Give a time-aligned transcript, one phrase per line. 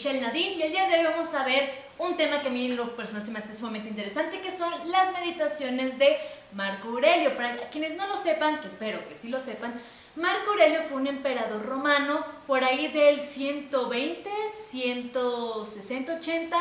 [0.00, 2.64] Michelle Nadine y el día de hoy vamos a ver un tema que a mí
[2.64, 6.16] en lo personal se me hace sumamente interesante que son las meditaciones de
[6.54, 7.36] Marco Aurelio.
[7.36, 9.74] Para quienes no lo sepan, que espero que sí lo sepan,
[10.16, 14.30] Marco Aurelio fue un emperador romano por ahí del 120,
[14.70, 16.56] 160, 80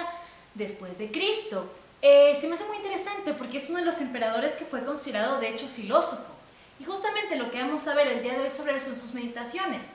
[0.55, 1.71] después de Cristo.
[2.01, 5.39] Eh, se me hace muy interesante porque es uno de los emperadores que fue considerado
[5.39, 6.33] de hecho filósofo.
[6.77, 9.13] Y justamente lo que vamos a ver el día de hoy sobre él son sus
[9.13, 9.91] meditaciones.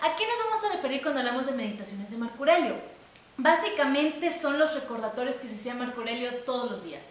[0.00, 2.76] ¿A qué nos vamos a referir cuando hablamos de meditaciones de Marco Aurelio?
[3.36, 7.10] Básicamente son los recordatorios que se hacía Marco Aurelio todos los días.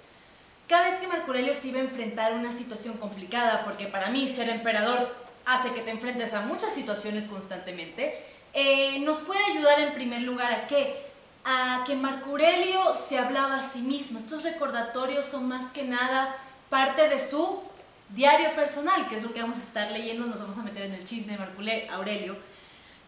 [0.70, 4.10] Cada vez que Marco Aurelio se iba a enfrentar a una situación complicada, porque para
[4.10, 5.14] mí ser emperador
[5.46, 10.54] hace que te enfrentes a muchas situaciones constantemente, eh, nos puede ayudar en primer lugar
[10.54, 11.08] a qué?
[11.44, 14.18] A que Marco Aurelio se hablaba a sí mismo.
[14.18, 16.38] Estos recordatorios son más que nada
[16.70, 17.62] parte de su
[18.10, 20.94] diario personal, que es lo que vamos a estar leyendo, nos vamos a meter en
[20.94, 22.38] el chisme de Marco Aurelio.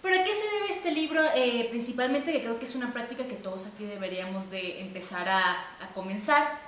[0.02, 1.22] Pero ¿a qué se debe este libro?
[1.36, 5.66] Eh, principalmente que creo que es una práctica que todos aquí deberíamos de empezar a,
[5.94, 6.60] comenzar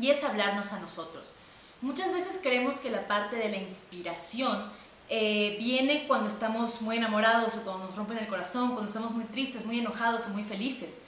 [0.00, 1.34] y es hablarnos a nosotros.
[1.82, 4.70] Muchas veces creemos que la parte de la inspiración
[5.08, 9.24] eh, viene cuando estamos muy enamorados o cuando nos rompen el corazón, cuando estamos muy
[9.24, 10.98] tristes, muy enojados o muy felices.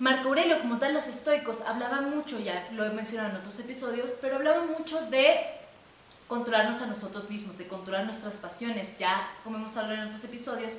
[0.00, 4.12] Marco Aurelio, como tal los estoicos, hablaba mucho, ya lo he mencionado en otros episodios,
[4.20, 5.59] pero hablaba mucho de
[6.30, 8.96] controlarnos a nosotros mismos, de controlar nuestras pasiones.
[8.98, 10.74] Ya, como hemos hablado en otros episodios,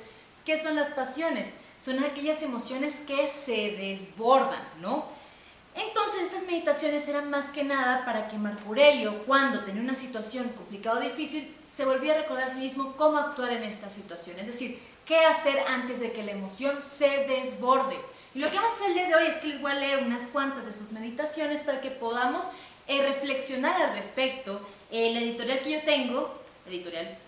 [0.46, 1.50] ¿qué son las pasiones?
[1.78, 5.04] Son aquellas emociones que se desbordan, ¿no?
[5.74, 10.48] Entonces estas meditaciones eran más que nada para que Marco Aurelio, cuando tenía una situación
[10.50, 14.38] complicada o difícil, se volviera a recordar a sí mismo cómo actuar en esta situación.
[14.38, 17.98] Es decir, qué hacer antes de que la emoción se desborde.
[18.34, 19.74] Y lo que vamos a hacer el día de hoy es que les voy a
[19.74, 22.48] leer unas cuantas de sus meditaciones para que podamos
[22.86, 24.60] eh, reflexionar al respecto
[24.92, 27.18] la editorial que yo tengo, editorial,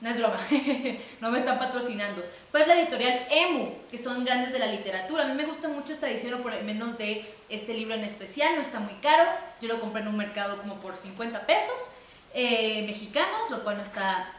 [0.00, 0.38] no es broma,
[1.20, 5.24] no me están patrocinando, pues la editorial EMU, que son grandes de la literatura.
[5.24, 8.62] A mí me gusta mucho esta edición, por menos de este libro en especial, no
[8.62, 9.30] está muy caro.
[9.60, 11.88] Yo lo compré en un mercado como por 50 pesos
[12.32, 14.32] eh, mexicanos, lo cual no está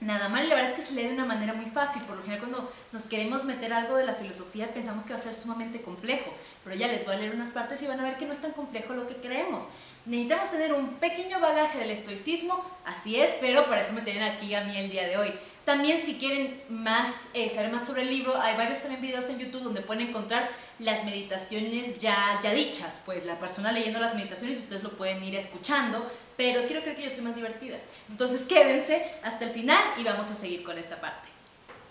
[0.00, 0.48] nada mal.
[0.48, 2.02] La verdad es que se lee de una manera muy fácil.
[2.02, 5.22] Por lo general, cuando nos queremos meter algo de la filosofía, pensamos que va a
[5.22, 6.32] ser sumamente complejo.
[6.64, 8.40] Pero ya les voy a leer unas partes y van a ver que no es
[8.40, 9.68] tan complejo lo que creemos.
[10.04, 14.54] Necesitamos tener un pequeño bagaje del estoicismo, así es, pero para eso me tienen aquí
[14.54, 15.32] a mí el día de hoy.
[15.66, 19.40] También si quieren más, eh, saber más sobre el libro, hay varios también videos en
[19.40, 24.60] YouTube donde pueden encontrar las meditaciones ya, ya dichas, pues la persona leyendo las meditaciones
[24.60, 27.78] ustedes lo pueden ir escuchando, pero quiero creer que yo soy más divertida.
[28.08, 31.28] Entonces quédense hasta el final y vamos a seguir con esta parte.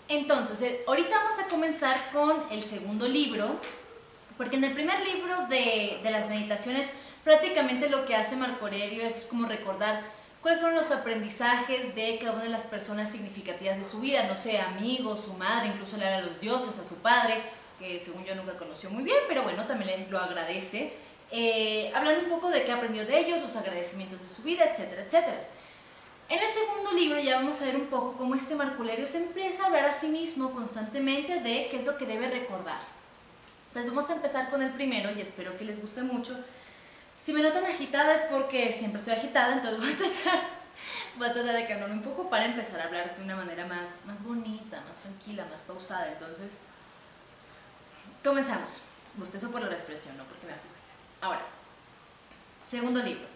[0.08, 3.60] Entonces, eh, ahorita vamos a comenzar con el segundo libro,
[4.38, 6.92] porque en el primer libro de, de las meditaciones
[7.24, 10.15] prácticamente lo que hace Marco Aurelio es como recordar
[10.46, 14.36] cuáles fueron los aprendizajes de cada una de las personas significativas de su vida, no
[14.36, 17.42] sé, amigos, su madre, incluso le habla a los dioses, a su padre,
[17.80, 20.92] que según yo nunca conoció muy bien, pero bueno, también lo agradece,
[21.32, 25.02] eh, hablando un poco de qué aprendió de ellos, los agradecimientos de su vida, etcétera,
[25.02, 25.48] etcétera.
[26.28, 29.64] En el segundo libro ya vamos a ver un poco cómo este Marculerio se empieza
[29.64, 32.78] a hablar a sí mismo constantemente de qué es lo que debe recordar.
[33.70, 36.38] Entonces vamos a empezar con el primero y espero que les guste mucho.
[37.18, 40.48] Si me notan agitada es porque siempre estoy agitada, entonces voy a tratar,
[41.16, 44.04] voy a tratar de calmarme un poco para empezar a hablar de una manera más,
[44.04, 46.12] más bonita, más tranquila, más pausada.
[46.12, 46.52] Entonces,
[48.22, 48.82] comenzamos.
[49.14, 50.74] Bostezo por la expresión, no porque me aflige.
[51.22, 51.40] Ahora,
[52.62, 53.26] segundo libro.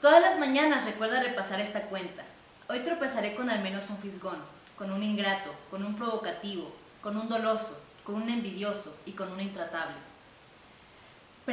[0.00, 2.22] Todas las mañanas recuerda repasar esta cuenta.
[2.68, 4.38] Hoy tropezaré con al menos un fisgón,
[4.76, 9.40] con un ingrato, con un provocativo, con un doloso, con un envidioso y con un
[9.40, 10.09] intratable.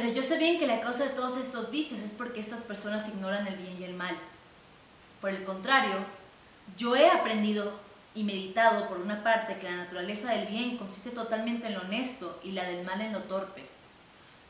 [0.00, 3.08] Pero yo sé bien que la causa de todos estos vicios es porque estas personas
[3.08, 4.16] ignoran el bien y el mal.
[5.20, 5.96] Por el contrario,
[6.76, 7.72] yo he aprendido
[8.14, 12.38] y meditado por una parte que la naturaleza del bien consiste totalmente en lo honesto
[12.44, 13.66] y la del mal en lo torpe.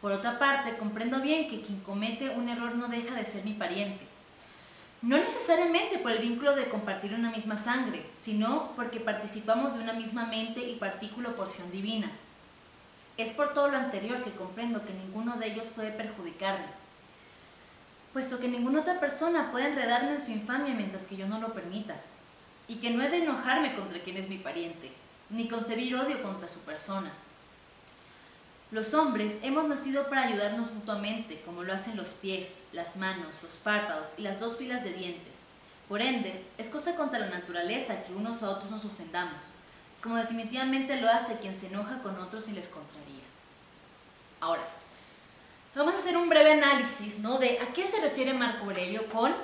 [0.03, 3.55] Por otra parte, comprendo bien que quien comete un error no deja de ser mi
[3.55, 4.05] pariente.
[5.01, 9.95] No necesariamente por el vínculo de compartir una misma sangre, sino porque participamos de una
[9.95, 12.11] misma mente y partícula porción divina.
[13.19, 16.67] Es por todo lo anterior que comprendo que ninguno de ellos puede perjudicarme,
[18.13, 21.53] puesto que ninguna otra persona puede enredarme en su infamia mientras que yo no lo
[21.53, 21.97] permita,
[22.69, 24.93] y que no he de enojarme contra quien es mi pariente,
[25.31, 27.11] ni concebir odio contra su persona.
[28.71, 33.57] Los hombres hemos nacido para ayudarnos mutuamente, como lo hacen los pies, las manos, los
[33.57, 35.47] párpados y las dos filas de dientes.
[35.89, 39.47] Por ende, es cosa contra la naturaleza que unos a otros nos ofendamos,
[40.03, 43.25] como definitivamente lo hace quien se enoja con otros y les contraría.
[44.41, 44.63] Ahora,
[45.75, 47.39] vamos a hacer un breve análisis ¿no?
[47.39, 49.35] de a qué se refiere Marco Aurelio con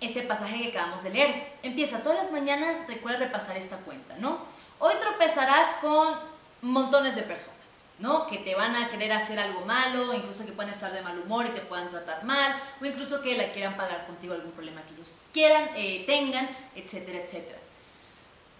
[0.00, 1.52] este pasaje que acabamos de leer.
[1.62, 4.38] Empieza, todas las mañanas recuerda repasar esta cuenta, ¿no?
[4.78, 6.14] Hoy tropezarás con
[6.60, 7.64] montones de personas.
[7.98, 8.26] ¿no?
[8.26, 11.46] Que te van a querer hacer algo malo, incluso que puedan estar de mal humor
[11.46, 14.94] y te puedan tratar mal, o incluso que la quieran pagar contigo algún problema que
[14.94, 17.58] ellos quieran, eh, tengan, etcétera, etcétera.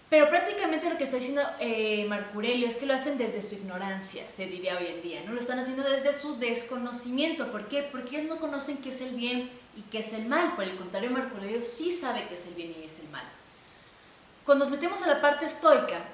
[0.09, 4.23] Pero prácticamente lo que está diciendo eh, Marcurelio es que lo hacen desde su ignorancia,
[4.31, 5.33] se diría hoy en día, ¿no?
[5.33, 7.51] Lo están haciendo desde su desconocimiento.
[7.51, 7.81] ¿Por qué?
[7.83, 10.53] Porque ellos no conocen qué es el bien y qué es el mal.
[10.55, 13.25] Por el contrario, Marcurelio sí sabe qué es el bien y es el mal.
[14.45, 16.05] Cuando nos metemos a la parte estoica,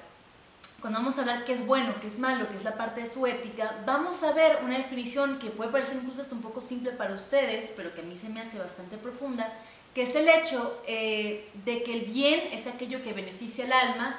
[0.80, 3.06] cuando vamos a hablar qué es bueno, qué es malo, qué es la parte de
[3.06, 6.92] su ética, vamos a ver una definición que puede parecer incluso hasta un poco simple
[6.92, 9.52] para ustedes, pero que a mí se me hace bastante profunda,
[9.94, 14.18] que es el hecho eh, de que el bien es aquello que beneficia al alma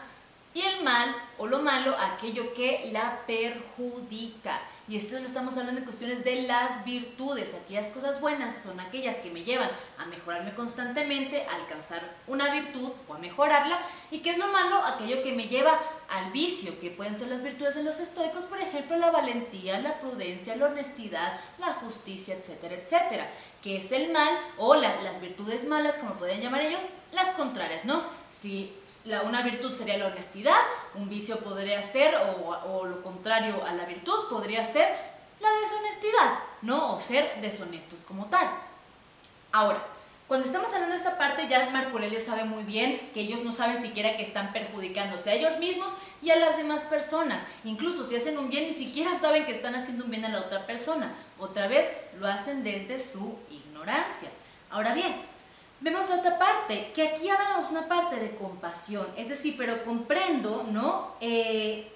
[0.53, 4.61] y el mal o lo malo aquello que la perjudica.
[4.85, 7.53] Y esto lo estamos hablando en cuestiones de las virtudes.
[7.53, 12.91] Aquellas cosas buenas son aquellas que me llevan a mejorarme constantemente, a alcanzar una virtud
[13.07, 13.79] o a mejorarla.
[14.11, 14.75] ¿Y qué es lo malo?
[14.85, 18.59] Aquello que me lleva al vicio, que pueden ser las virtudes en los estoicos, por
[18.59, 23.29] ejemplo, la valentía, la prudencia, la honestidad, la justicia, etcétera, etcétera.
[23.61, 26.83] Que es el mal o las virtudes malas, como pueden llamar ellos,
[27.13, 28.03] las contrarias, ¿no?
[28.29, 28.75] Si
[29.05, 30.59] la, una virtud sería la honestidad,
[30.95, 34.89] un vicio podría ser, o, lo contrario a la virtud, podría ser ser
[35.39, 36.95] la deshonestidad, ¿no?
[36.95, 38.49] O ser deshonestos como tal.
[39.51, 39.79] Ahora,
[40.27, 43.51] cuando estamos hablando de esta parte, ya Marco Aurelio sabe muy bien que ellos no
[43.51, 47.43] saben siquiera que están perjudicándose a ellos mismos y a las demás personas.
[47.65, 50.39] Incluso si hacen un bien, ni siquiera saben que están haciendo un bien a la
[50.39, 51.13] otra persona.
[51.39, 51.87] Otra vez,
[52.19, 54.29] lo hacen desde su ignorancia.
[54.71, 55.13] Ahora bien,
[55.83, 59.05] vemos la otra parte, que aquí hablamos una parte de compasión.
[59.17, 61.11] Es decir, pero comprendo, ¿no?
[61.19, 61.89] Eh,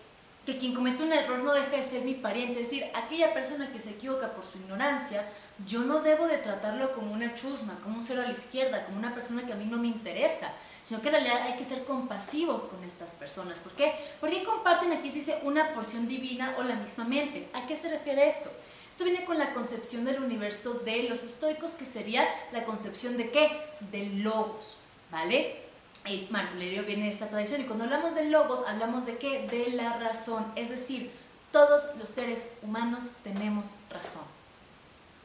[0.45, 3.69] que quien comete un error no deja de ser mi pariente, es decir, aquella persona
[3.71, 5.27] que se equivoca por su ignorancia,
[5.65, 8.97] yo no debo de tratarlo como una chusma, como un cero a la izquierda, como
[8.97, 10.51] una persona que a mí no me interesa,
[10.83, 13.59] sino que en realidad hay que ser compasivos con estas personas.
[13.59, 13.93] ¿Por qué?
[14.21, 17.49] Porque comparten aquí se dice una porción divina o la misma mente.
[17.53, 18.49] ¿A qué se refiere esto?
[18.97, 23.29] Esto viene con la concepción del universo de los estoicos, que sería la concepción de
[23.29, 23.51] qué?
[23.91, 24.77] Del logos,
[25.11, 25.61] ¿vale?
[26.07, 29.45] y Marco viene de esta tradición y cuando hablamos de logos hablamos de qué?
[29.51, 31.11] De la razón, es decir,
[31.51, 34.23] todos los seres humanos tenemos razón.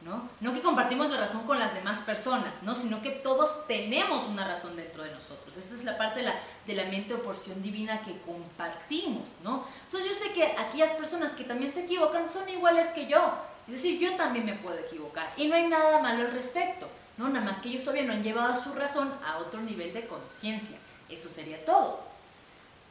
[0.03, 0.29] ¿No?
[0.39, 0.53] ¿no?
[0.53, 2.75] que compartimos la razón con las demás personas, ¿no?
[2.75, 5.57] sino que todos tenemos una razón dentro de nosotros.
[5.57, 6.35] Esa es la parte de la,
[6.67, 9.29] de la mente o porción divina que compartimos.
[9.43, 9.65] ¿no?
[9.85, 13.33] Entonces yo sé que aquellas personas que también se equivocan son iguales que yo.
[13.67, 16.89] Es decir, yo también me puedo equivocar y no hay nada malo al respecto.
[17.17, 17.29] ¿no?
[17.29, 20.77] Nada más que ellos todavía no han llevado su razón a otro nivel de conciencia.
[21.09, 22.01] Eso sería todo.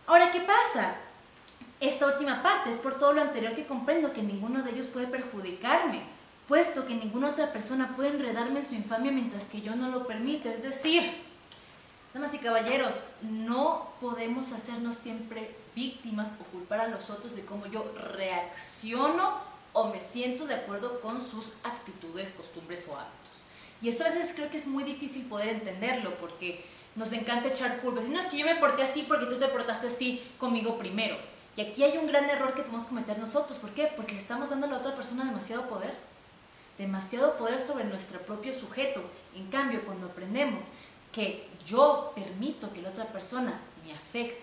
[0.06, 0.94] Ahora, ¿qué pasa?
[1.80, 5.08] Esta última parte es por todo lo anterior que comprendo que ninguno de ellos puede
[5.08, 6.00] perjudicarme,
[6.46, 10.06] puesto que ninguna otra persona puede enredarme en su infamia mientras que yo no lo
[10.06, 10.48] permito.
[10.48, 11.12] Es decir,
[12.14, 17.66] damas y caballeros, no podemos hacernos siempre víctimas o culpar a los otros de cómo
[17.66, 23.44] yo reacciono o me siento de acuerdo con sus actitudes, costumbres o hábitos.
[23.80, 26.64] Y esto a veces creo que es muy difícil poder entenderlo porque
[26.94, 28.06] nos encanta echar culpas.
[28.06, 31.16] Y no es que yo me porté así porque tú te portaste así conmigo primero.
[31.56, 33.58] Y aquí hay un gran error que podemos cometer nosotros.
[33.58, 33.90] ¿Por qué?
[33.94, 35.94] Porque estamos dando a la otra persona demasiado poder.
[36.78, 39.02] Demasiado poder sobre nuestro propio sujeto.
[39.34, 40.66] En cambio, cuando aprendemos
[41.12, 44.42] que yo permito que la otra persona me afecte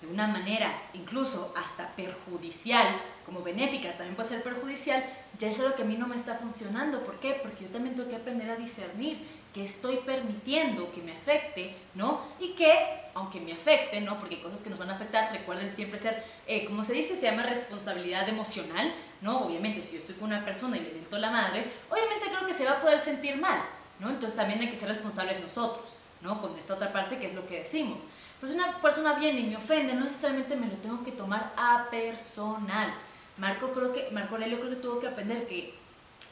[0.00, 2.86] de una manera incluso hasta perjudicial,
[3.24, 5.04] como benéfica, también puede ser perjudicial,
[5.38, 7.02] ya es algo que a mí no me está funcionando.
[7.04, 7.38] ¿Por qué?
[7.42, 9.18] Porque yo también tengo que aprender a discernir
[9.54, 12.20] que estoy permitiendo que me afecte, ¿no?
[12.40, 12.72] Y que,
[13.14, 14.18] aunque me afecte, ¿no?
[14.18, 17.16] Porque hay cosas que nos van a afectar, recuerden siempre ser, eh, como se dice,
[17.16, 19.42] se llama responsabilidad emocional, ¿no?
[19.42, 22.52] Obviamente, si yo estoy con una persona y le invento la madre, obviamente creo que
[22.52, 23.62] se va a poder sentir mal,
[24.00, 24.10] ¿no?
[24.10, 26.40] Entonces también hay que ser responsables nosotros, ¿no?
[26.40, 28.02] Con esta otra parte que es lo que decimos.
[28.40, 31.52] Pero si una persona viene y me ofende, no necesariamente me lo tengo que tomar
[31.56, 32.92] a personal.
[33.38, 35.74] Marco creo que, Marco Aurelio creo que tuvo que aprender que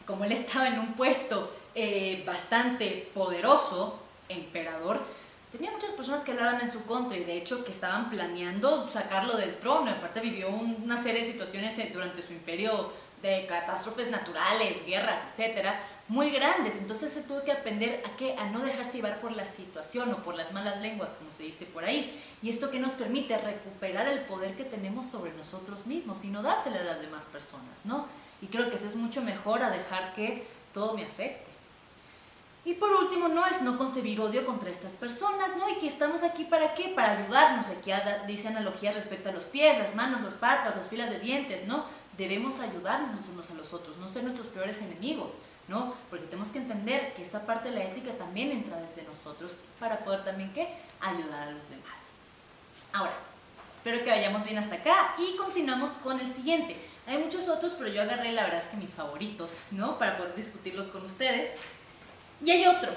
[0.07, 5.05] como él estaba en un puesto eh, bastante poderoso, emperador,
[5.51, 9.37] tenía muchas personas que hablaban en su contra y de hecho que estaban planeando sacarlo
[9.37, 9.91] del trono.
[9.91, 15.81] Aparte vivió una serie de situaciones durante su imperio de catástrofes naturales, guerras, etcétera,
[16.13, 16.77] muy grandes.
[16.77, 20.19] Entonces se tuvo que aprender a qué, a no dejarse llevar por la situación o
[20.19, 22.23] por las malas lenguas, como se dice por ahí.
[22.43, 26.43] Y esto que nos permite recuperar el poder que tenemos sobre nosotros mismos y no
[26.43, 28.07] dárselo a las demás personas, ¿no?
[28.43, 31.51] Y creo que eso es mucho mejor a dejar que todo me afecte.
[32.65, 35.69] Y por último, no es no concebir odio contra estas personas, ¿no?
[35.71, 36.91] Y que estamos aquí para qué?
[36.91, 37.71] Para ayudarnos.
[37.71, 37.91] Aquí
[38.27, 41.85] dice analogías respecto a los pies, las manos, los párpados, las filas de dientes, ¿no?
[42.17, 45.39] Debemos ayudarnos unos a los otros, no ser nuestros peores enemigos.
[45.69, 45.95] ¿no?
[46.11, 50.01] Porque tenemos que entender que esta parte de la ética también entra desde nosotros para
[50.01, 50.69] poder también ¿qué?
[51.01, 52.11] ayudar a los demás.
[52.93, 53.13] Ahora,
[53.75, 56.77] espero que vayamos bien hasta acá y continuamos con el siguiente.
[57.07, 59.99] Hay muchos otros, pero yo agarré la verdad es que mis favoritos, ¿no?
[59.99, 61.51] Para poder discutirlos con ustedes.
[62.45, 62.93] Y hay otro.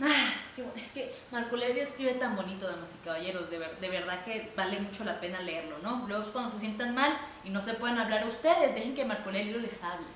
[0.00, 0.38] Ah.
[0.76, 3.48] Es que Marco Aurelio escribe tan bonito, damas y caballeros.
[3.50, 6.04] De, verdad que vale mucho la pena leerlo, ¿no?
[6.08, 9.58] Luego cuando se sientan mal y no se pueden hablar ustedes, dejen que Marco Aurelio
[9.58, 10.06] les hable.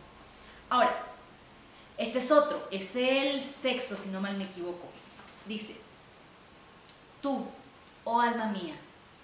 [0.68, 1.04] Ahora,
[1.96, 2.66] este es otro.
[2.70, 4.88] Es el sexto, si no mal me equivoco.
[5.46, 5.76] Dice,
[7.20, 7.46] tú,
[8.04, 8.74] oh alma mía,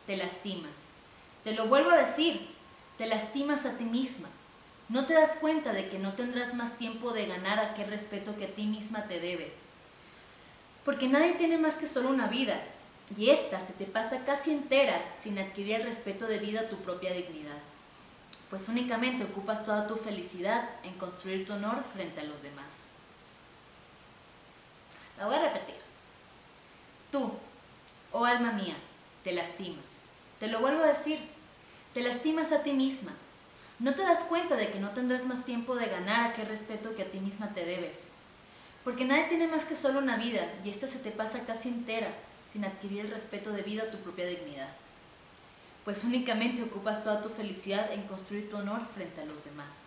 [0.06, 0.92] te lastimas.
[1.42, 2.48] Te lo vuelvo a decir,
[2.96, 4.28] te lastimas a ti misma.
[4.88, 8.44] No te das cuenta de que no tendrás más tiempo de ganar aquel respeto que
[8.44, 9.62] a ti misma te debes.
[10.88, 12.58] Porque nadie tiene más que solo una vida,
[13.14, 17.12] y esta se te pasa casi entera sin adquirir el respeto debido a tu propia
[17.12, 17.58] dignidad.
[18.48, 22.88] Pues únicamente ocupas toda tu felicidad en construir tu honor frente a los demás.
[25.18, 25.74] La voy a repetir.
[27.12, 27.34] Tú,
[28.12, 28.76] oh alma mía,
[29.24, 30.04] te lastimas.
[30.40, 31.18] Te lo vuelvo a decir,
[31.92, 33.12] te lastimas a ti misma.
[33.78, 37.02] No te das cuenta de que no tendrás más tiempo de ganar aquel respeto que
[37.02, 38.08] a ti misma te debes.
[38.88, 42.08] Porque nadie tiene más que solo una vida y esta se te pasa casi entera
[42.50, 44.70] sin adquirir el respeto debido a tu propia dignidad.
[45.84, 49.80] Pues únicamente ocupas toda tu felicidad en construir tu honor frente a los demás.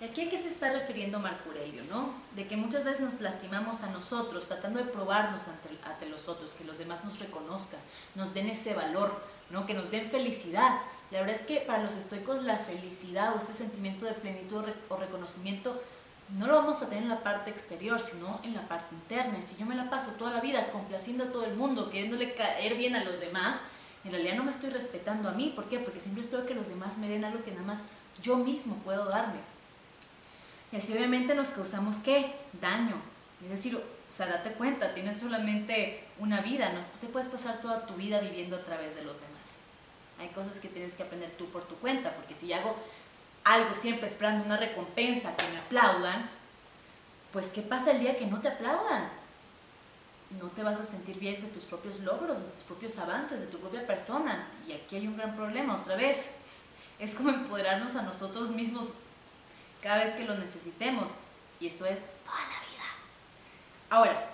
[0.00, 2.14] ¿Y aquí a qué se está refiriendo Marco Aurelio, no?
[2.36, 6.52] De que muchas veces nos lastimamos a nosotros, tratando de probarnos ante, ante los otros,
[6.52, 7.80] que los demás nos reconozcan,
[8.14, 9.20] nos den ese valor,
[9.50, 9.66] ¿no?
[9.66, 10.78] Que nos den felicidad.
[11.10, 14.96] La verdad es que para los estoicos la felicidad o este sentimiento de plenitud o
[14.96, 15.82] reconocimiento
[16.30, 19.38] no lo vamos a tener en la parte exterior, sino en la parte interna.
[19.38, 22.34] Y si yo me la paso toda la vida complaciendo a todo el mundo, queriéndole
[22.34, 23.56] caer bien a los demás,
[24.04, 25.52] en realidad no me estoy respetando a mí.
[25.54, 25.78] ¿Por qué?
[25.78, 27.82] Porque siempre espero que los demás me den algo que nada más
[28.22, 29.38] yo mismo puedo darme.
[30.72, 32.34] Y así obviamente nos causamos qué?
[32.60, 32.96] Daño.
[33.42, 36.80] Es decir, o sea, date cuenta, tienes solamente una vida, ¿no?
[37.00, 39.60] Te puedes pasar toda tu vida viviendo a través de los demás.
[40.18, 42.76] Hay cosas que tienes que aprender tú por tu cuenta, porque si hago
[43.44, 46.28] algo siempre esperando una recompensa, que me aplaudan,
[47.32, 49.08] pues ¿qué pasa el día que no te aplaudan?
[50.40, 53.46] No te vas a sentir bien de tus propios logros, de tus propios avances, de
[53.46, 54.48] tu propia persona.
[54.66, 56.30] Y aquí hay un gran problema, otra vez.
[56.98, 58.94] Es como empoderarnos a nosotros mismos
[59.82, 61.18] cada vez que lo necesitemos.
[61.60, 62.84] Y eso es toda la vida.
[63.90, 64.30] Ahora,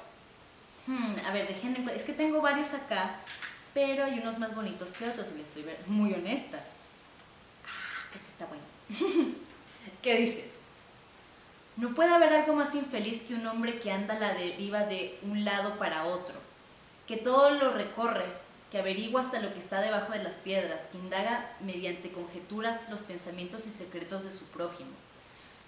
[0.86, 3.16] hmm, a ver, dejen, es que tengo varios acá,
[3.74, 6.58] pero hay unos más bonitos que otros, y les soy muy honesta.
[7.66, 8.79] Ah, este está bueno.
[10.02, 10.50] ¿Qué dice?
[11.76, 15.18] No puede haber algo más infeliz que un hombre que anda a la deriva de
[15.22, 16.34] un lado para otro,
[17.06, 18.26] que todo lo recorre,
[18.70, 23.02] que averigua hasta lo que está debajo de las piedras, que indaga mediante conjeturas los
[23.02, 24.90] pensamientos y secretos de su prójimo.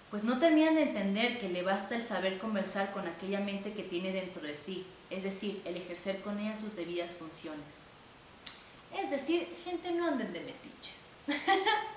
[0.09, 3.83] Pues no terminan de entender que le basta el saber conversar con aquella mente que
[3.83, 7.89] tiene dentro de sí, es decir, el ejercer con ella sus debidas funciones.
[8.95, 11.17] Es decir, gente no anden de metiches.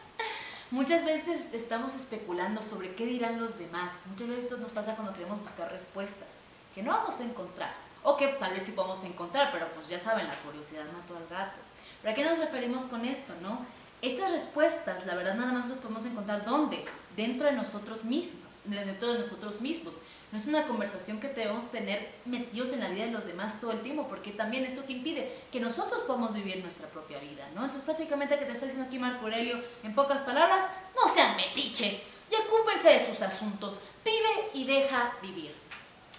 [0.73, 4.01] Muchas veces estamos especulando sobre qué dirán los demás.
[4.07, 6.39] Muchas veces esto nos pasa cuando queremos buscar respuestas
[6.75, 7.73] que no vamos a encontrar.
[8.03, 11.27] O que tal vez sí podemos encontrar, pero pues ya saben, la curiosidad mató al
[11.29, 11.59] gato.
[12.03, 13.65] ¿Pero a qué nos referimos con esto, no?
[14.03, 16.85] Estas respuestas, la verdad, nada más las podemos encontrar ¿dónde?
[17.17, 19.99] Dentro de nosotros mismos, dentro de nosotros mismos.
[20.37, 23.71] No es una conversación que debemos tener metidos en la vida de los demás todo
[23.71, 27.63] el tiempo, porque también eso que impide que nosotros podamos vivir nuestra propia vida, ¿no?
[27.63, 32.09] Entonces prácticamente que te está diciendo aquí Marco Aurelio, en pocas palabras, no sean metiches
[32.31, 35.55] y ocúpense de sus asuntos, vive y deja vivir.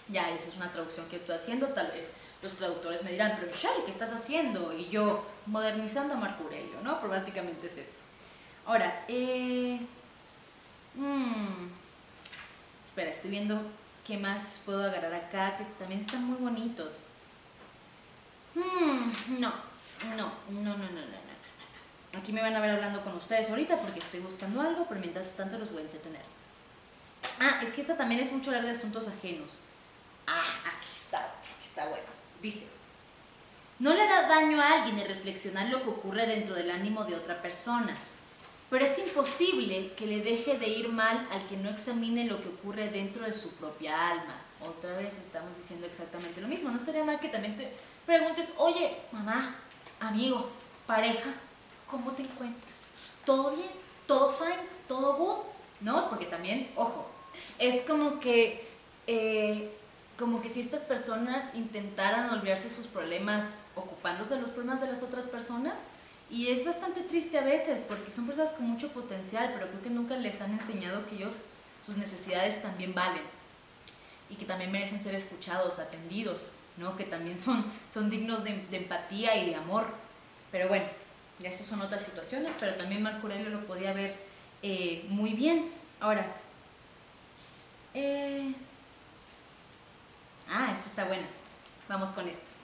[0.10, 2.10] Ya, esa es una traducción que estoy haciendo, tal vez
[2.42, 4.74] los traductores me dirán, pero Michelle, ¿qué estás haciendo?
[4.76, 7.00] Y yo, modernizando a Marco Aurelio, ¿no?
[7.00, 8.04] Pero prácticamente es esto.
[8.66, 9.80] Ahora, eh,
[10.96, 11.68] mmm,
[12.84, 13.62] espera, estoy viendo
[14.08, 15.58] ¿Qué más puedo agarrar acá?
[15.58, 17.02] Que también están muy bonitos.
[18.56, 19.54] Hmm, no,
[20.16, 23.76] no, no, no, no, no, no, Aquí me van a ver hablando con ustedes ahorita
[23.82, 26.22] porque estoy buscando algo, pero mientras tanto los voy a entretener.
[27.42, 29.52] Ah, es que esta también es mucho hablar de asuntos ajenos.
[30.26, 32.08] Ah, aquí está otro, está bueno.
[32.42, 32.66] Dice,
[33.80, 37.16] no le hará daño a alguien el reflexionar lo que ocurre dentro del ánimo de
[37.16, 37.94] otra persona
[38.70, 42.50] pero es imposible que le deje de ir mal al que no examine lo que
[42.50, 44.42] ocurre dentro de su propia alma.
[44.62, 46.70] Otra vez estamos diciendo exactamente lo mismo.
[46.70, 47.72] No estaría mal que también te
[48.06, 49.56] preguntes, oye, mamá,
[50.00, 50.50] amigo,
[50.86, 51.30] pareja,
[51.88, 52.90] ¿cómo te encuentras?
[53.26, 53.70] ¿Todo bien?
[54.06, 54.58] ¿Todo fine?
[54.88, 55.38] ¿Todo good?
[55.82, 56.10] ¿No?
[56.10, 57.08] Porque también, ojo,
[57.60, 58.68] es como que,
[59.06, 59.72] eh,
[60.18, 65.04] como que si estas personas intentaran olvidarse sus problemas ocupándose de los problemas de las
[65.04, 65.90] otras personas,
[66.30, 69.90] y es bastante triste a veces porque son personas con mucho potencial, pero creo que
[69.90, 71.44] nunca les han enseñado que ellos,
[71.86, 73.24] sus necesidades también valen
[74.30, 76.98] y que también merecen ser escuchados, atendidos, ¿no?
[76.98, 79.86] que también son, son dignos de, empatía y de amor.
[80.52, 80.86] Pero bueno,
[81.40, 84.18] Ya eso son otras situaciones, pero también Marco Aurelio lo podía ver
[84.64, 85.72] eh, muy bien.
[86.00, 86.26] Ahora,
[87.94, 88.54] eh,
[90.50, 91.28] ah, esta está buena.
[91.88, 92.57] Vamos con esto.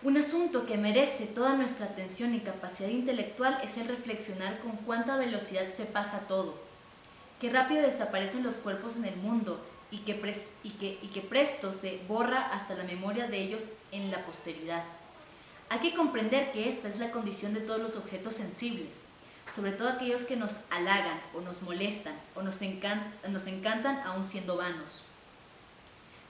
[0.00, 5.16] Un asunto que merece toda nuestra atención y capacidad intelectual es el reflexionar con cuánta
[5.16, 6.54] velocidad se pasa todo,
[7.40, 10.12] qué rápido desaparecen los cuerpos en el mundo y que,
[10.62, 14.84] y que, y que presto se borra hasta la memoria de ellos en la posteridad.
[15.68, 19.02] Hay que comprender que esta es la condición de todos los objetos sensibles,
[19.52, 22.60] sobre todo aquellos que nos halagan o nos molestan o nos,
[23.28, 25.02] nos encantan aún siendo vanos.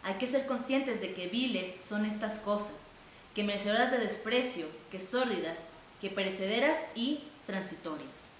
[0.05, 2.93] Hay que ser conscientes de que viles son estas cosas,
[3.35, 5.58] que merecedoras de desprecio, que sórdidas,
[6.00, 8.30] que perecederas y transitorias.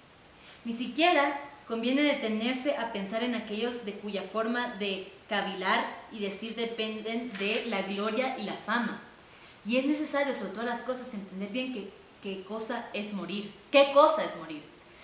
[0.65, 6.55] Ni siquiera conviene detenerse a pensar en aquellos de cuya forma de cavilar y decir
[6.55, 9.01] dependen de la gloria y la fama.
[9.67, 11.91] Y es necesario, sobre todas las cosas, entender bien
[12.23, 13.53] qué cosa es morir.
[13.71, 14.63] ¿Qué cosa es morir?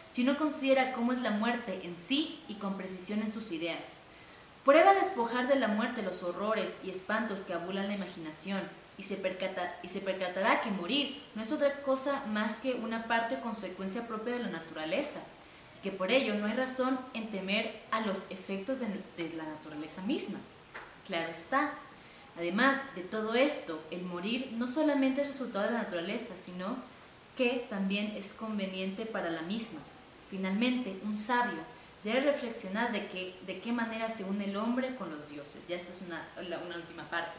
[0.08, 3.98] Si uno considera cómo es la muerte en sí y con precisión en sus ideas.
[4.64, 8.62] Prueba despojar de la muerte los horrores y espantos que abulan la imaginación
[8.96, 13.04] y se, percata, y se percatará que morir no es otra cosa más que una
[13.04, 15.20] parte consecuencia propia de la naturaleza,
[15.76, 18.86] y que por ello no hay razón en temer a los efectos de,
[19.16, 20.38] de la naturaleza misma.
[21.06, 21.74] Claro está.
[22.36, 26.76] Además de todo esto, el morir no solamente es resultado de la naturaleza, sino
[27.36, 29.80] que también es conveniente para la misma.
[30.30, 31.60] Finalmente, un sabio
[32.02, 35.66] debe reflexionar de, que, de qué manera se une el hombre con los dioses.
[35.68, 36.26] Ya esta es una,
[36.66, 37.32] una última parte.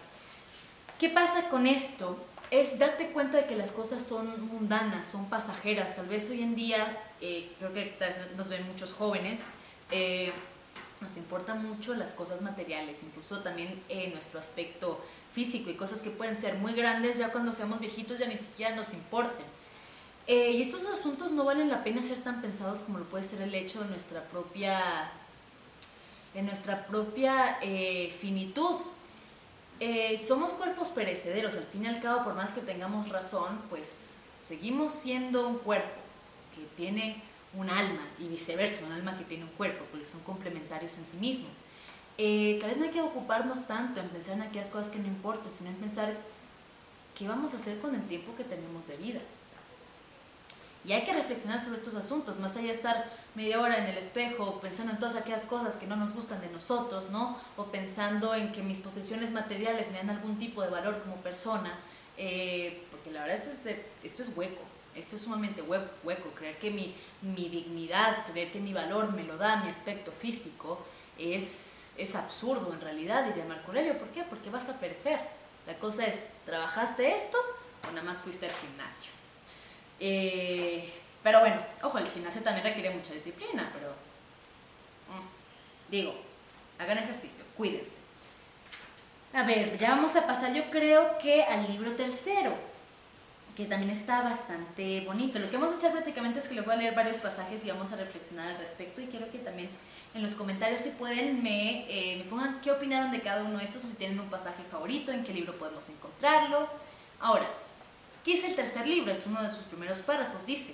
[0.99, 2.17] ¿Qué pasa con esto?
[2.51, 5.93] Es darte cuenta de que las cosas son mundanas, son pasajeras.
[5.93, 6.85] Tal vez hoy en día,
[7.19, 7.93] eh, creo que
[8.37, 9.51] nos ven muchos jóvenes,
[9.91, 10.31] eh,
[11.01, 15.03] nos importan mucho las cosas materiales, incluso también eh, nuestro aspecto
[15.33, 18.73] físico y cosas que pueden ser muy grandes, ya cuando seamos viejitos ya ni siquiera
[18.73, 19.45] nos importen.
[20.27, 23.53] y estos asuntos no valen la pena ser tan pensados como lo puede ser el
[23.53, 25.11] hecho de nuestra propia,
[26.33, 27.59] de nuestra propia
[28.17, 28.77] finitud.
[29.79, 34.19] Eh, somos cuerpos perecederos, al fin y al cabo, por más que tengamos razón, pues
[34.41, 35.99] seguimos siendo un cuerpo
[36.55, 37.21] que tiene
[37.57, 41.17] un alma y viceversa, un alma que tiene un cuerpo, porque son complementarios en sí
[41.17, 41.51] mismos.
[42.17, 45.07] Eh, tal vez no hay que ocuparnos tanto en pensar en aquellas cosas que no
[45.07, 46.15] importan, sino en pensar
[47.13, 49.19] qué vamos a hacer con el tiempo que tenemos de vida.
[50.85, 53.97] Y hay que reflexionar sobre estos asuntos, más allá de estar media hora en el
[53.97, 57.37] espejo pensando en todas aquellas cosas que no nos gustan de nosotros, ¿no?
[57.57, 61.77] O pensando en que mis posesiones materiales me dan algún tipo de valor como persona,
[62.17, 64.61] eh, porque la verdad esto es, esto es hueco,
[64.95, 69.37] esto es sumamente hueco, creer que mi, mi, dignidad, creer que mi valor me lo
[69.37, 70.79] da mi aspecto físico,
[71.17, 74.23] es, es absurdo en realidad, diría Marco Aurelio, ¿por qué?
[74.23, 75.19] Porque vas a perecer.
[75.67, 77.37] La cosa es, ¿trabajaste esto
[77.89, 79.11] o nada más fuiste al gimnasio?
[79.99, 80.89] Eh,
[81.25, 86.13] pero bueno, ojo, el gimnasio también requiere mucha disciplina, pero mm, digo,
[86.77, 87.95] hagan ejercicio, cuídense.
[89.33, 92.53] A ver, ya vamos a pasar yo creo que al libro tercero,
[93.57, 95.39] que también está bastante bonito.
[95.39, 97.69] Lo que vamos a hacer prácticamente es que les voy a leer varios pasajes y
[97.69, 99.71] vamos a reflexionar al respecto y quiero que también
[100.13, 103.63] en los comentarios si pueden me, eh, me pongan qué opinaron de cada uno de
[103.63, 106.69] estos o si tienen un pasaje favorito, en qué libro podemos encontrarlo.
[107.19, 107.49] Ahora,
[108.25, 109.11] ¿Qué es el tercer libro?
[109.11, 110.47] Es uno de sus primeros párrafos.
[110.47, 110.73] Dice,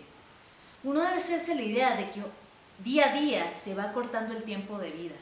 [0.84, 2.22] uno debe hacerse la idea de que
[2.84, 5.16] día a día se va cortando el tiempo de vida,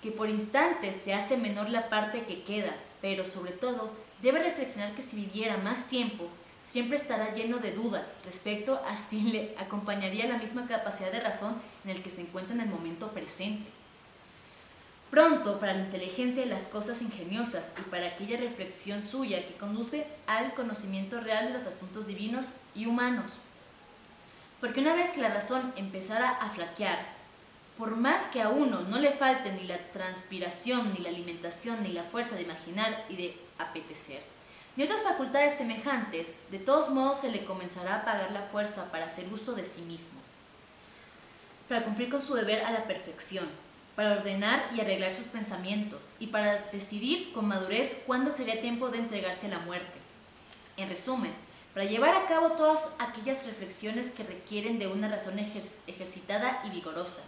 [0.00, 3.90] que por instantes se hace menor la parte que queda, pero sobre todo
[4.22, 6.28] debe reflexionar que si viviera más tiempo,
[6.62, 11.60] siempre estará lleno de duda respecto a si le acompañaría la misma capacidad de razón
[11.84, 13.68] en el que se encuentra en el momento presente.
[15.10, 20.06] Pronto para la inteligencia y las cosas ingeniosas y para aquella reflexión suya que conduce
[20.26, 23.38] al conocimiento real de los asuntos divinos y humanos.
[24.62, 26.96] Porque una vez que la razón empezara a flaquear,
[27.76, 31.88] por más que a uno no le falte ni la transpiración, ni la alimentación, ni
[31.88, 34.22] la fuerza de imaginar y de apetecer,
[34.76, 39.06] ni otras facultades semejantes, de todos modos se le comenzará a pagar la fuerza para
[39.06, 40.20] hacer uso de sí mismo,
[41.68, 43.48] para cumplir con su deber a la perfección,
[43.96, 48.98] para ordenar y arreglar sus pensamientos y para decidir con madurez cuándo sería tiempo de
[48.98, 49.98] entregarse a la muerte.
[50.76, 51.32] En resumen,
[51.74, 57.22] para llevar a cabo todas aquellas reflexiones que requieren de una razón ejercitada y vigorosa.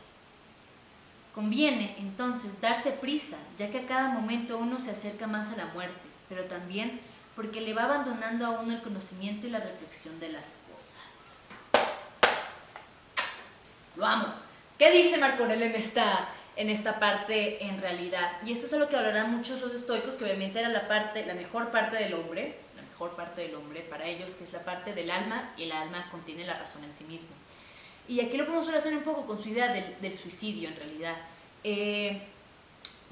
[1.35, 5.67] Conviene entonces darse prisa, ya que a cada momento uno se acerca más a la
[5.67, 7.01] muerte, pero también
[7.35, 11.37] porque le va abandonando a uno el conocimiento y la reflexión de las cosas.
[13.97, 14.29] Lo amo.
[14.79, 18.33] ¿Qué dice Marco Aurelio en esta en esta parte en realidad.
[18.45, 21.35] Y esto es lo que hablarán muchos los estoicos, que obviamente era la parte, la
[21.35, 22.57] mejor parte del hombre,
[22.95, 26.09] mejor parte del hombre para ellos, que es la parte del alma, y el alma
[26.13, 27.35] contiene la razón en sí mismo.
[28.07, 31.17] Y aquí lo podemos relacionar un poco con su idea del, suicidio en realidad.
[31.65, 32.23] Eh,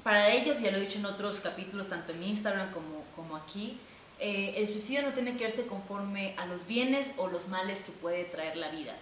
[0.03, 3.77] para ellos, ya lo he dicho en otros capítulos, tanto en Instagram como, como aquí,
[4.19, 7.91] eh, el suicidio no tiene que verse conforme a los bienes o los males que
[7.91, 8.95] puede traer la vida.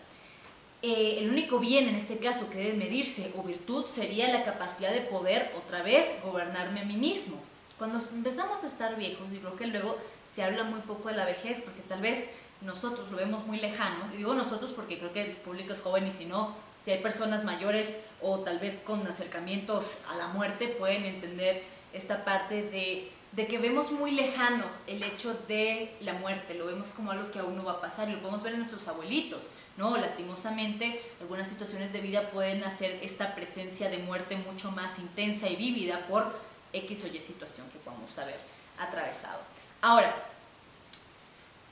[0.82, 4.92] Eh, el único bien en este caso que debe medirse o virtud sería la capacidad
[4.92, 7.51] de poder otra vez gobernarme a mí mismo.
[7.82, 11.26] Cuando empezamos a estar viejos, y creo que luego se habla muy poco de la
[11.26, 12.30] vejez, porque tal vez
[12.62, 16.06] nosotros lo vemos muy lejano, y digo nosotros porque creo que el público es joven
[16.06, 20.68] y si no, si hay personas mayores o tal vez con acercamientos a la muerte,
[20.68, 26.54] pueden entender esta parte de, de, que vemos muy lejano el hecho de la muerte,
[26.54, 28.60] lo vemos como algo que aún no va a pasar y lo podemos ver en
[28.60, 29.98] nuestros abuelitos, ¿no?
[29.98, 35.56] Lastimosamente, algunas situaciones de vida pueden hacer esta presencia de muerte mucho más intensa y
[35.56, 38.40] vívida por X o Y situación que podamos haber
[38.80, 39.40] atravesado.
[39.82, 40.14] Ahora,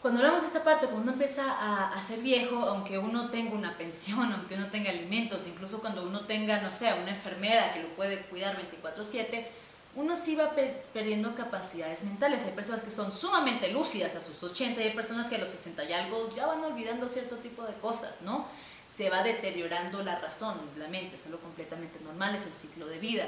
[0.02, 3.54] cuando hablamos de esta parte, cuando uno empieza a, a, ser viejo, aunque uno tenga
[3.54, 7.84] una pensión, aunque uno tenga alimentos, incluso cuando uno tenga, no sé, una enfermera que
[7.84, 9.46] lo puede cuidar 24/7,
[9.96, 10.52] uno sí va
[10.94, 12.44] perdiendo capacidades mentales.
[12.44, 15.50] Hay personas que son sumamente lúcidas a sus 80 y hay personas que a los
[15.50, 18.46] 60 y algo ya van olvidando cierto tipo de cosas, ¿no?
[18.96, 23.00] Se va deteriorando la razón, la mente, es algo completamente normal, es el ciclo de
[23.00, 23.26] vida.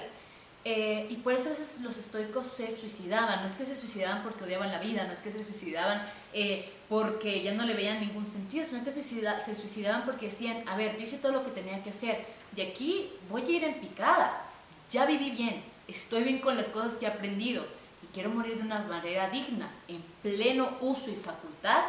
[0.63, 4.21] Eh, y por eso a veces los estoicos se suicidaban, no es que se suicidaban
[4.21, 7.99] porque odiaban la vida, no es que se suicidaban eh, porque ya no le veían
[7.99, 11.43] ningún sentido, sino que se, se suicidaban porque decían, a ver, yo hice todo lo
[11.43, 14.43] que tenía que hacer, de aquí voy a ir en picada,
[14.87, 17.65] ya viví bien, estoy bien con las cosas que he aprendido
[18.03, 21.81] y quiero morir de una manera digna, en pleno uso y facultad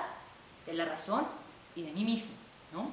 [0.64, 1.26] de la razón
[1.76, 2.32] y de mí mismo,
[2.72, 2.90] ¿no?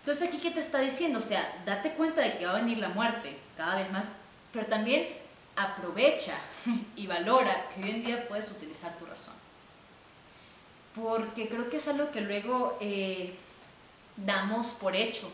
[0.00, 1.20] Entonces aquí, ¿qué te está diciendo?
[1.20, 4.08] O sea, date cuenta de que va a venir la muerte cada vez más,
[4.52, 5.08] pero también
[5.56, 6.34] aprovecha
[6.96, 9.34] y valora que hoy en día puedes utilizar tu razón.
[10.94, 13.34] Porque creo que es algo que luego eh,
[14.16, 15.30] damos por hecho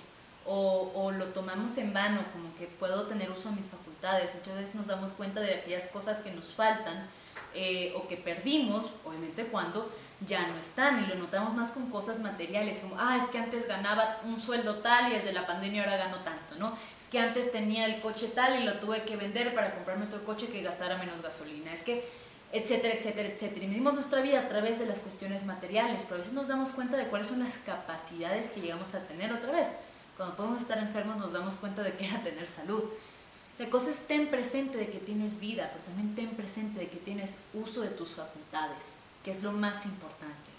[0.46, 4.34] o, o, lo tomamos en vano, como que puedo tener uso de mis facultades.
[4.34, 7.08] Muchas veces nos damos cuenta de aquellas cosas que nos faltan
[7.54, 9.90] eh, o que perdimos, obviamente cuando
[10.26, 13.68] ya no están, y lo notamos más con cosas materiales, como, ah, es que antes
[13.68, 16.76] ganaba un sueldo tal y desde la pandemia ahora gano tanto, ¿no?
[17.00, 20.24] Es que antes tenía el coche tal y lo tuve que vender para comprarme otro
[20.24, 21.72] coche que gastara menos gasolina.
[21.72, 22.04] Es que
[22.52, 23.64] etcétera, etcétera, etcétera.
[23.64, 26.70] Y medimos nuestra vida a través de las cuestiones materiales, pero a veces nos damos
[26.70, 29.76] cuenta de cuáles son las capacidades que llegamos a tener otra vez.
[30.16, 32.82] Cuando podemos estar enfermos nos damos cuenta de que era tener salud.
[33.58, 36.98] La cosa es ten presente de que tienes vida, pero también ten presente de que
[36.98, 40.50] tienes uso de tus facultades, que es lo más importante.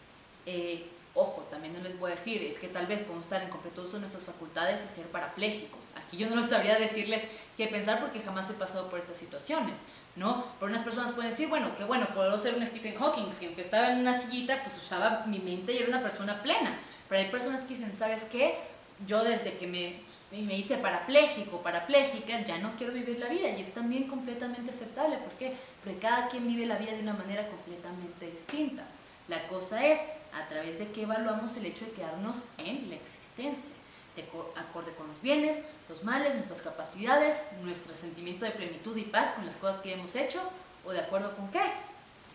[0.45, 3.49] Eh, ojo, también no les voy a decir, es que tal vez podemos estar en
[3.49, 5.93] completo uso de nuestras facultades y ser parapléjicos.
[5.95, 7.23] Aquí yo no les sabría decirles
[7.55, 9.77] qué pensar porque jamás he pasado por estas situaciones,
[10.17, 10.43] ¿no?
[10.59, 13.61] Por unas personas pueden decir, bueno, que bueno, puedo ser un Stephen Hawking, que aunque
[13.61, 16.77] estaba en una sillita, pues usaba mi mente y era una persona plena.
[17.07, 18.57] Pero hay personas que dicen, ¿sabes qué?
[19.05, 23.61] Yo desde que me, me hice parapléjico, parapléjica, ya no quiero vivir la vida y
[23.61, 25.17] es también completamente aceptable.
[25.17, 25.53] ¿Por qué?
[25.83, 28.83] Porque cada quien vive la vida de una manera completamente distinta.
[29.27, 29.99] La cosa es
[30.33, 33.73] a través de qué evaluamos el hecho de quedarnos en la existencia,
[34.15, 34.23] de
[34.55, 39.45] acorde con los bienes, los males, nuestras capacidades, nuestro sentimiento de plenitud y paz con
[39.45, 40.41] las cosas que hemos hecho
[40.85, 41.61] o de acuerdo con qué.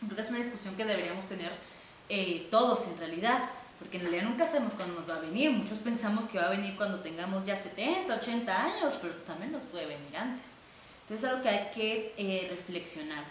[0.01, 1.53] Creo que es una discusión que deberíamos tener
[2.09, 3.39] eh, todos en realidad
[3.85, 5.51] porque en realidad nunca sabemos cuándo nos va a venir.
[5.51, 9.65] Muchos pensamos que va a venir cuando tengamos ya 70, 80 años, pero también nos
[9.65, 10.53] puede venir antes.
[11.03, 13.25] Entonces es algo que hay que eh, reflexionar.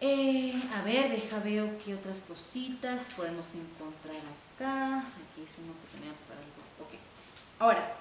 [0.00, 4.16] Eh, a ver, deja veo qué otras cositas podemos encontrar
[4.56, 5.00] acá.
[5.00, 6.62] Aquí es uno que tenía para algo.
[6.80, 6.94] Ok.
[7.58, 7.94] Ahora,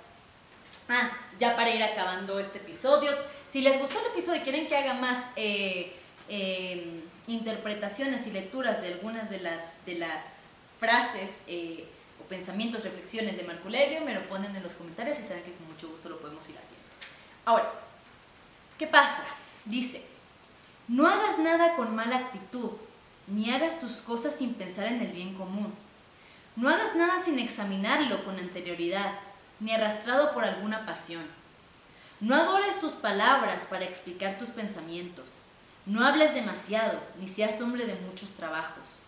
[0.87, 3.11] ah, ya para ir acabando este episodio.
[3.45, 5.93] Si les gustó el episodio y quieren que haga más eh,
[7.27, 10.44] interpretaciones y lecturas de algunas de las, de las
[10.79, 11.87] frases eh,
[12.19, 15.67] o pensamientos, reflexiones de Marco me lo ponen en los comentarios y saben que con
[15.67, 16.85] mucho gusto lo podemos ir haciendo.
[17.45, 17.71] Ahora,
[18.77, 19.23] ¿qué pasa?
[19.65, 20.03] Dice,
[20.87, 22.71] no hagas nada con mala actitud,
[23.27, 25.73] ni hagas tus cosas sin pensar en el bien común.
[26.55, 29.13] No hagas nada sin examinarlo con anterioridad,
[29.59, 31.25] ni arrastrado por alguna pasión.
[32.19, 35.41] No adores tus palabras para explicar tus pensamientos.
[35.85, 38.99] No hables demasiado, ni seas hombre de muchos trabajos.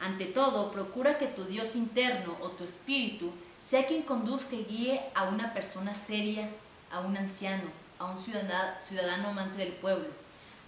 [0.00, 3.32] Ante todo, procura que tu Dios interno o tu espíritu
[3.66, 6.48] sea quien conduzca y guíe a una persona seria,
[6.92, 7.64] a un anciano,
[7.98, 10.08] a un ciudadano, amante del pueblo,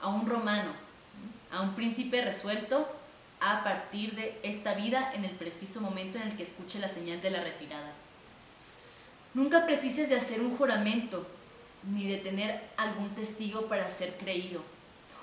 [0.00, 0.72] a un romano,
[1.52, 2.88] a un príncipe resuelto
[3.40, 7.20] a partir de esta vida en el preciso momento en el que escuche la señal
[7.20, 7.92] de la retirada.
[9.34, 11.24] Nunca precises de hacer un juramento
[11.84, 14.62] ni de tener algún testigo para ser creído.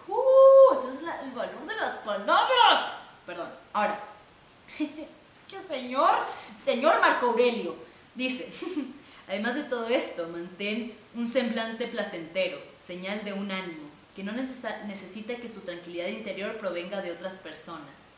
[0.08, 0.74] ¡Uh!
[0.74, 3.05] Eso es el valor de las palabras.
[3.26, 3.50] Perdón.
[3.74, 4.00] Ahora,
[4.78, 6.16] ¿qué señor?
[6.64, 7.76] Señor Marco Aurelio,
[8.14, 8.50] dice,
[9.28, 15.36] además de todo esto, mantén un semblante placentero, señal de un ánimo, que no necesita
[15.36, 18.14] que su tranquilidad interior provenga de otras personas.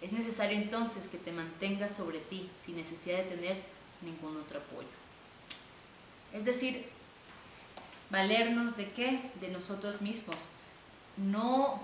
[0.00, 3.56] Es necesario entonces que te mantengas sobre ti, sin necesidad de tener
[4.02, 4.88] ningún otro apoyo.
[6.32, 6.86] Es decir,
[8.10, 9.20] valernos de qué?
[9.40, 10.50] De nosotros mismos.
[11.16, 11.80] No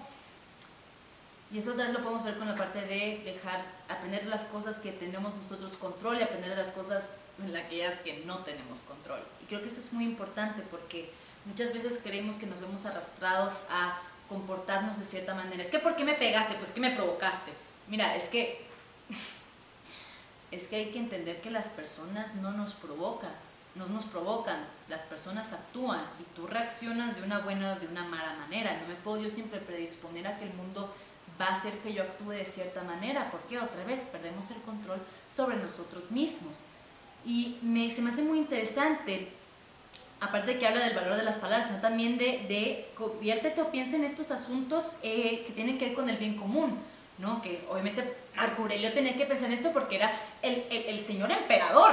[1.54, 4.90] y eso vez lo podemos ver con la parte de dejar, aprender las cosas que
[4.90, 9.20] tenemos nosotros control y aprender las cosas en aquellas que no tenemos control.
[9.40, 11.12] Y creo que eso es muy importante porque
[11.44, 13.96] muchas veces creemos que nos vemos arrastrados a
[14.28, 15.62] comportarnos de cierta manera.
[15.62, 16.54] Es que ¿por qué me pegaste?
[16.56, 17.52] Pues que me provocaste.
[17.86, 18.66] Mira, es que
[20.50, 25.02] es que hay que entender que las personas no nos provocas, no nos provocan, las
[25.02, 28.76] personas actúan y tú reaccionas de una buena o de una mala manera.
[28.80, 30.92] No me puedo yo siempre predisponer a que el mundo
[31.40, 35.00] va a hacer que yo actúe de cierta manera, porque otra vez perdemos el control
[35.28, 36.64] sobre nosotros mismos.
[37.24, 39.28] Y me, se me hace muy interesante,
[40.20, 43.70] aparte de que habla del valor de las palabras, sino también de, de conviértete o
[43.70, 46.78] piensa en estos asuntos eh, que tienen que ver con el bien común,
[47.18, 47.42] ¿no?
[47.42, 51.92] Que obviamente Marco Aurelio tenía que pensar en esto porque era el, el, señor emperador.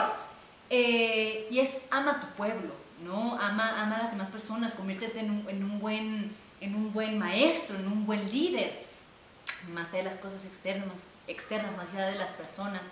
[0.69, 2.73] Eh, y es ama tu pueblo,
[3.04, 3.38] ¿no?
[3.39, 7.17] Ama, ama a las demás personas, conviértete en un, en un, buen, en un buen
[7.17, 8.90] maestro, en un buen líder
[9.69, 12.84] más allá de las cosas externas, externas, más allá de las personas.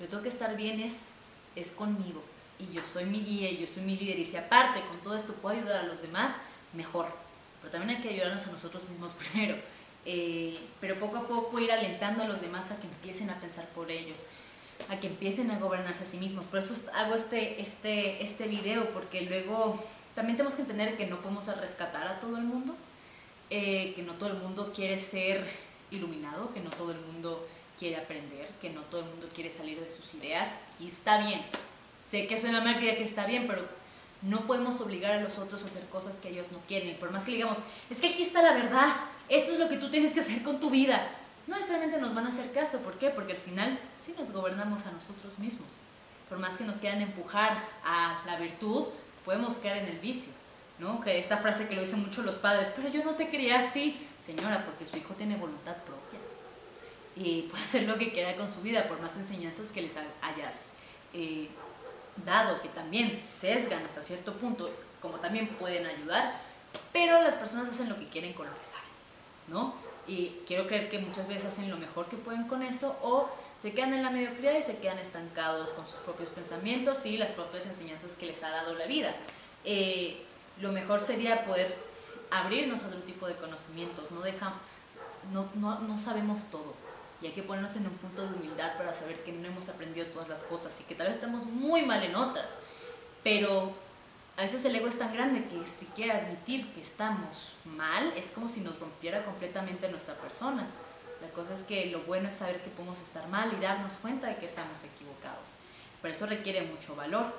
[0.00, 1.10] Yo tengo que estar bien es,
[1.54, 2.22] es conmigo.
[2.58, 4.18] Y yo soy mi guía, yo soy mi líder.
[4.18, 6.32] Y si aparte con todo esto puedo ayudar a los demás,
[6.72, 7.06] mejor.
[7.60, 9.56] Pero también hay que ayudarnos a nosotros mismos primero.
[10.04, 13.68] Eh, pero poco a poco ir alentando a los demás a que empiecen a pensar
[13.70, 14.24] por ellos,
[14.88, 16.46] a que empiecen a gobernarse a sí mismos.
[16.46, 19.82] Por eso hago este, este, este video, porque luego
[20.14, 22.76] también tenemos que entender que no podemos rescatar a todo el mundo,
[23.50, 25.44] eh, que no todo el mundo quiere ser
[25.96, 27.46] iluminado, que no todo el mundo
[27.78, 31.42] quiere aprender, que no todo el mundo quiere salir de sus ideas y está bien.
[32.06, 33.66] Sé que suena mal que está bien, pero
[34.22, 36.96] no podemos obligar a los otros a hacer cosas que ellos no quieren.
[36.98, 37.58] Por más que digamos,
[37.90, 38.94] es que aquí está la verdad,
[39.28, 41.08] esto es lo que tú tienes que hacer con tu vida.
[41.46, 43.10] No necesariamente nos van a hacer caso, ¿por qué?
[43.10, 45.82] Porque al final sí nos gobernamos a nosotros mismos.
[46.28, 48.86] Por más que nos quieran empujar a la virtud,
[49.24, 50.32] podemos caer en el vicio.
[50.78, 51.00] ¿No?
[51.00, 53.96] Que esta frase que lo dicen mucho los padres, pero yo no te quería así,
[54.20, 56.20] señora, porque su hijo tiene voluntad propia
[57.16, 60.70] y puede hacer lo que quiera con su vida, por más enseñanzas que les hayas
[61.14, 61.48] eh,
[62.24, 66.38] dado, que también sesgan hasta cierto punto, como también pueden ayudar,
[66.92, 68.84] pero las personas hacen lo que quieren con lo que saben,
[69.48, 69.74] ¿no?
[70.06, 73.72] Y quiero creer que muchas veces hacen lo mejor que pueden con eso o se
[73.72, 77.66] quedan en la mediocridad y se quedan estancados con sus propios pensamientos y las propias
[77.66, 79.16] enseñanzas que les ha dado la vida.
[79.64, 80.25] Eh,
[80.60, 81.74] lo mejor sería poder
[82.30, 84.22] abrirnos a otro tipo de conocimientos, no,
[85.32, 86.86] no, no, no sabemos todo
[87.22, 90.06] y hay que ponernos en un punto de humildad para saber que no hemos aprendido
[90.08, 92.50] todas las cosas y que tal vez estamos muy mal en otras,
[93.22, 93.72] pero
[94.36, 98.30] a veces el ego es tan grande que si quiere admitir que estamos mal es
[98.30, 100.66] como si nos rompiera completamente nuestra persona.
[101.22, 104.26] La cosa es que lo bueno es saber que podemos estar mal y darnos cuenta
[104.26, 105.56] de que estamos equivocados.
[106.02, 107.32] Pero eso requiere mucho valor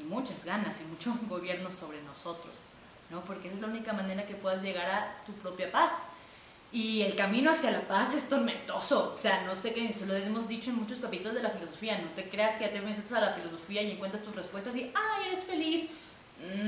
[0.00, 2.64] y muchas ganas y mucho gobierno sobre nosotros,
[3.10, 3.22] ¿no?
[3.22, 6.04] Porque esa es la única manera que puedas llegar a tu propia paz.
[6.70, 10.14] Y el camino hacia la paz es tormentoso, o sea, no sé qué, se lo
[10.14, 13.10] hemos dicho en muchos capítulos de la filosofía, no te creas que ya te metes
[13.10, 15.86] a la filosofía y encuentras tus respuestas y, ay, eres feliz.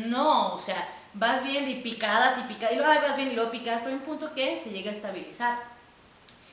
[0.06, 3.50] No, o sea, vas bien y picadas y picadas, y luego vas bien y luego
[3.50, 5.58] picadas, pero hay un punto que se llega a estabilizar.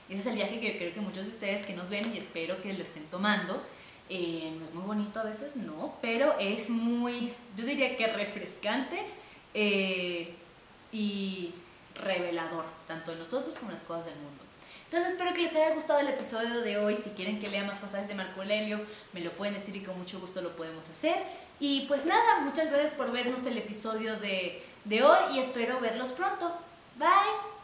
[0.09, 2.61] Ese es el viaje que creo que muchos de ustedes que nos ven y espero
[2.61, 3.63] que lo estén tomando,
[4.09, 9.05] eh, no es muy bonito a veces, no, pero es muy, yo diría que refrescante
[9.53, 10.33] eh,
[10.91, 11.53] y
[11.95, 14.43] revelador, tanto en nosotros como en las cosas del mundo.
[14.85, 16.95] Entonces espero que les haya gustado el episodio de hoy.
[16.95, 18.79] Si quieren que lea más pasajes de Marco Aurelio,
[19.11, 21.17] me lo pueden decir y con mucho gusto lo podemos hacer.
[21.59, 26.13] Y pues nada, muchas gracias por vernos el episodio de, de hoy y espero verlos
[26.13, 26.53] pronto.
[26.97, 27.56] Bye.